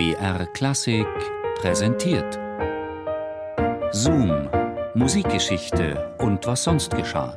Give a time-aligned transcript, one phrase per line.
[0.00, 1.06] BR Klassik
[1.56, 2.38] präsentiert.
[3.92, 4.48] Zoom,
[4.94, 7.36] Musikgeschichte und was sonst geschah.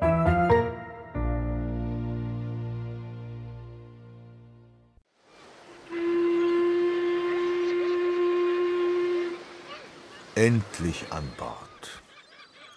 [10.35, 12.01] Endlich an Bord.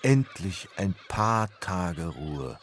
[0.03, 2.59] Endlich ein paar Tage Ruhe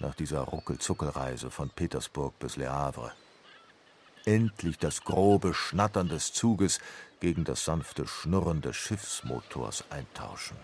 [0.00, 3.12] nach dieser Ruckelzuckelreise von Petersburg bis Le Havre.
[4.26, 6.80] Endlich das grobe Schnattern des Zuges
[7.20, 10.56] gegen das sanfte Schnurren des Schiffsmotors eintauschen.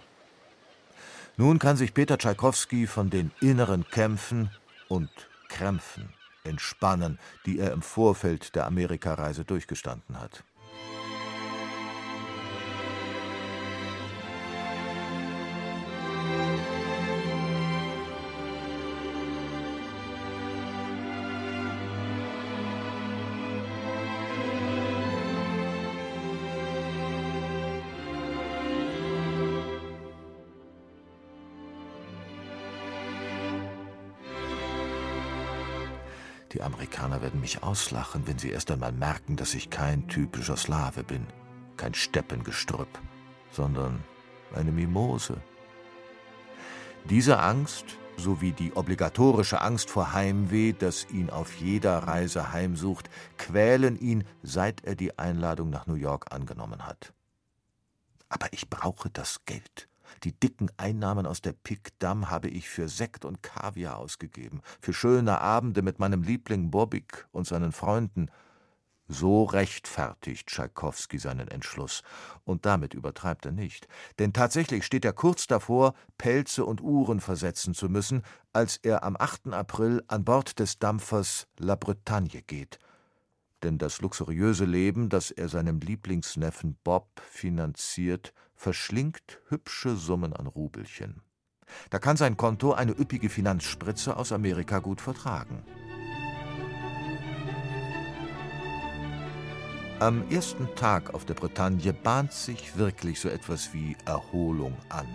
[1.36, 4.50] Nun kann sich Peter Tschaikowski von den inneren Kämpfen
[4.88, 5.08] und
[5.48, 6.12] Krämpfen
[6.44, 10.44] entspannen, die er im Vorfeld der Amerikareise durchgestanden hat.
[36.52, 41.02] Die Amerikaner werden mich auslachen, wenn sie erst einmal merken, dass ich kein typischer Slave
[41.02, 41.26] bin,
[41.76, 43.00] kein Steppengestrüpp,
[43.50, 44.04] sondern
[44.54, 45.40] eine Mimose.
[47.08, 53.08] Diese Angst sowie die obligatorische Angst vor Heimweh, das ihn auf jeder Reise heimsucht,
[53.38, 57.14] quälen ihn, seit er die Einladung nach New York angenommen hat.
[58.28, 59.88] Aber ich brauche das Geld.
[60.24, 64.92] Die dicken Einnahmen aus der Pic Dam habe ich für Sekt und Kaviar ausgegeben, für
[64.92, 68.30] schöne Abende mit meinem Liebling Bobik und seinen Freunden.
[69.08, 72.02] So rechtfertigt Tschaikowski seinen Entschluss.
[72.44, 73.86] Und damit übertreibt er nicht.
[74.18, 79.16] Denn tatsächlich steht er kurz davor, Pelze und Uhren versetzen zu müssen, als er am
[79.18, 79.48] 8.
[79.48, 82.78] April an Bord des Dampfers La Bretagne geht.
[83.62, 91.22] Denn das luxuriöse Leben, das er seinem Lieblingsneffen Bob finanziert, verschlingt hübsche Summen an Rubelchen.
[91.90, 95.64] Da kann sein Konto eine üppige Finanzspritze aus Amerika gut vertragen.
[100.00, 105.06] Am ersten Tag auf der Bretagne bahnt sich wirklich so etwas wie Erholung an.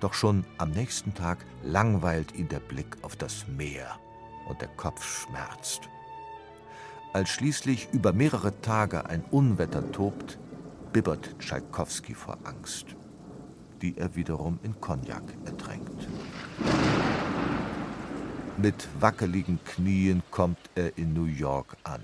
[0.00, 3.98] Doch schon am nächsten Tag langweilt ihn der Blick auf das Meer
[4.46, 5.88] und der Kopf schmerzt.
[7.12, 10.38] Als schließlich über mehrere Tage ein Unwetter tobt,
[10.94, 12.86] bibbert Tschaikowski vor Angst,
[13.82, 16.08] die er wiederum in Cognac ertränkt.
[18.56, 22.00] Mit wackeligen Knien kommt er in New York an.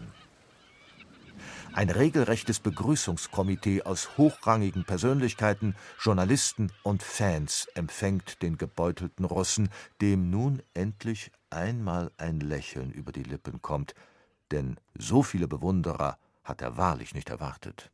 [1.73, 9.71] Ein regelrechtes Begrüßungskomitee aus hochrangigen Persönlichkeiten, Journalisten und Fans empfängt den gebeutelten Russen,
[10.03, 13.95] dem nun endlich einmal ein Lächeln über die Lippen kommt,
[14.51, 17.91] denn so viele Bewunderer hat er wahrlich nicht erwartet.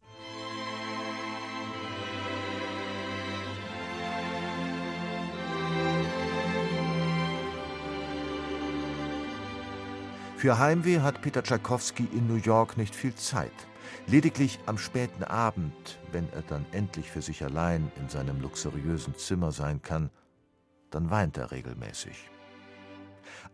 [10.36, 13.50] Für Heimweh hat Peter Tschaikowski in New York nicht viel Zeit.
[14.06, 19.52] Lediglich am späten Abend, wenn er dann endlich für sich allein in seinem luxuriösen Zimmer
[19.52, 20.10] sein kann,
[20.90, 22.33] dann weint er regelmäßig.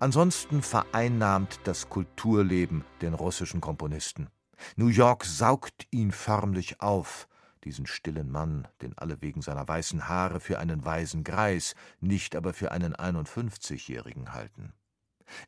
[0.00, 4.30] Ansonsten vereinnahmt das Kulturleben den russischen Komponisten.
[4.76, 7.28] New York saugt ihn förmlich auf,
[7.64, 12.54] diesen stillen Mann, den alle wegen seiner weißen Haare für einen weisen Greis, nicht aber
[12.54, 14.72] für einen 51-Jährigen halten.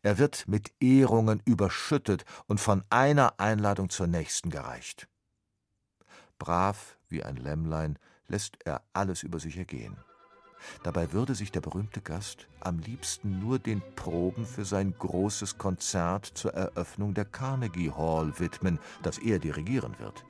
[0.03, 5.09] Er wird mit Ehrungen überschüttet und von einer Einladung zur nächsten gereicht.
[6.39, 9.97] Brav wie ein Lämmlein lässt er alles über sich ergehen.
[10.83, 16.27] Dabei würde sich der berühmte Gast am liebsten nur den Proben für sein großes Konzert
[16.27, 20.25] zur Eröffnung der Carnegie Hall widmen, das er dirigieren wird.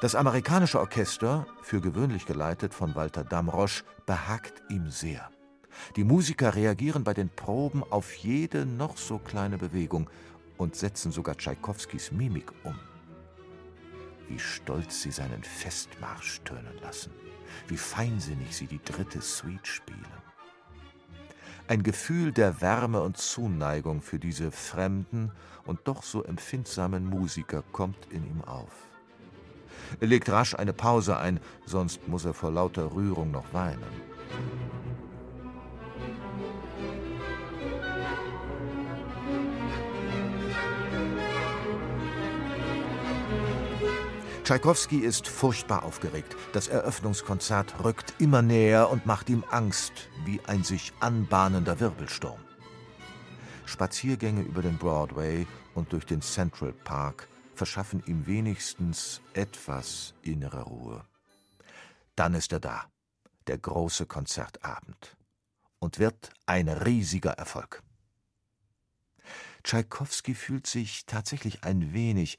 [0.00, 5.28] Das amerikanische Orchester, für gewöhnlich geleitet von Walter Damrosch, behagt ihm sehr.
[5.96, 10.08] Die Musiker reagieren bei den Proben auf jede noch so kleine Bewegung
[10.58, 12.78] und setzen sogar Tschaikowskis Mimik um.
[14.28, 17.12] Wie stolz sie seinen Festmarsch tönen lassen,
[17.68, 20.04] wie feinsinnig sie die dritte Suite spielen.
[21.66, 25.32] Ein Gefühl der Wärme und Zuneigung für diese fremden
[25.64, 28.72] und doch so empfindsamen Musiker kommt in ihm auf.
[30.00, 33.84] Er legt rasch eine Pause ein, sonst muss er vor lauter Rührung noch weinen.
[44.48, 46.34] Tschaikowski ist furchtbar aufgeregt.
[46.54, 52.40] Das Eröffnungskonzert rückt immer näher und macht ihm Angst, wie ein sich anbahnender Wirbelsturm.
[53.66, 61.04] Spaziergänge über den Broadway und durch den Central Park verschaffen ihm wenigstens etwas innere Ruhe.
[62.16, 62.86] Dann ist er da,
[63.48, 65.18] der große Konzertabend,
[65.78, 67.82] und wird ein riesiger Erfolg.
[69.62, 72.38] Tschaikowski fühlt sich tatsächlich ein wenig,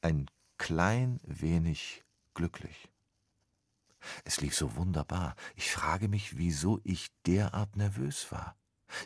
[0.00, 0.30] ein
[0.60, 2.04] klein wenig
[2.34, 2.90] glücklich.
[4.24, 5.34] Es lief so wunderbar.
[5.56, 8.56] Ich frage mich, wieso ich derart nervös war.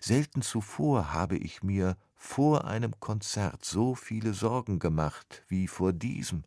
[0.00, 6.42] Selten zuvor habe ich mir vor einem Konzert so viele Sorgen gemacht wie vor diesem.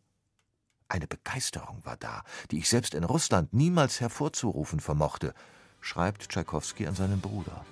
[0.88, 5.32] Eine Begeisterung war da, die ich selbst in Russland niemals hervorzurufen vermochte,
[5.80, 7.64] schreibt Tschaikowski an seinen Bruder.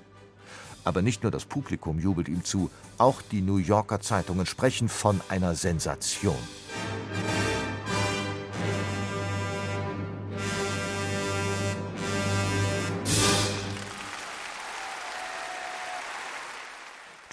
[0.84, 5.20] Aber nicht nur das Publikum jubelt ihm zu, auch die New Yorker Zeitungen sprechen von
[5.28, 6.38] einer Sensation.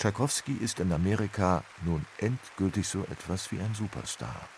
[0.03, 4.49] Tschaikowski ist in Amerika nun endgültig so etwas wie ein Superstar.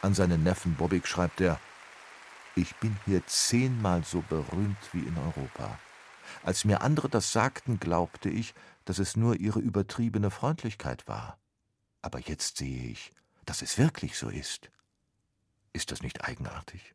[0.00, 1.60] An seinen Neffen Bobik schreibt er:
[2.56, 5.78] Ich bin hier zehnmal so berühmt wie in Europa.
[6.42, 8.54] Als mir andere das sagten, glaubte ich,
[8.86, 11.36] dass es nur ihre übertriebene Freundlichkeit war.
[12.00, 13.12] Aber jetzt sehe ich,
[13.44, 14.70] dass es wirklich so ist.
[15.74, 16.94] Ist das nicht eigenartig?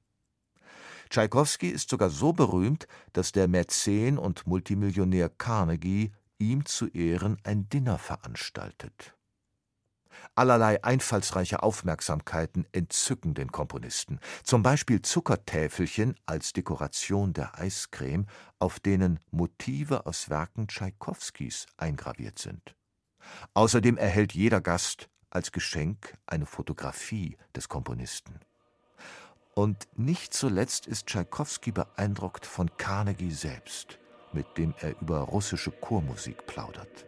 [1.12, 7.70] Tschaikowski ist sogar so berühmt, dass der Mäzen und Multimillionär Carnegie ihm zu Ehren ein
[7.70, 9.16] Dinner veranstaltet.
[10.36, 18.28] Allerlei einfallsreiche Aufmerksamkeiten entzücken den Komponisten, zum Beispiel Zuckertäfelchen als Dekoration der Eiscreme,
[18.60, 22.76] auf denen Motive aus Werken Tschaikowskis eingraviert sind.
[23.54, 28.40] Außerdem erhält jeder Gast als Geschenk eine Fotografie des Komponisten.
[29.54, 34.00] Und nicht zuletzt ist Tschaikowski beeindruckt von Carnegie selbst,
[34.38, 37.08] mit dem er über russische Chormusik plaudert.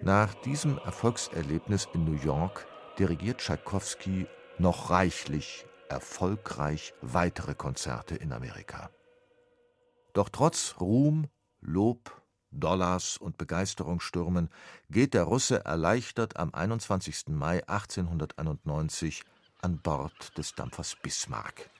[0.00, 2.68] Nach diesem Erfolgserlebnis in New York
[3.00, 4.28] dirigiert Tschaikowski
[4.58, 8.90] noch reichlich erfolgreich weitere Konzerte in Amerika.
[10.12, 11.26] Doch trotz Ruhm,
[11.60, 12.17] Lob,
[12.50, 14.48] Dollars und Begeisterungsstürmen
[14.90, 17.28] geht der Russe erleichtert am 21.
[17.28, 19.22] Mai 1891
[19.60, 21.70] an Bord des Dampfers Bismarck,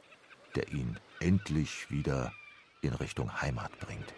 [0.54, 2.32] der ihn endlich wieder
[2.82, 4.12] in Richtung Heimat bringt.